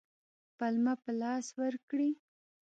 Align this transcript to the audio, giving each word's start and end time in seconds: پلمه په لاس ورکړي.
پلمه 0.57 0.93
په 1.03 1.11
لاس 1.21 1.45
ورکړي. 1.59 2.09